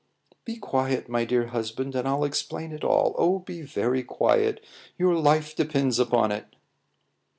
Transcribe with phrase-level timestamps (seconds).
[0.45, 3.13] "Be quiet, my dear husband, and I'll explain it all.
[3.19, 4.65] Oh, be very quiet;
[4.97, 6.55] your life depends upon it."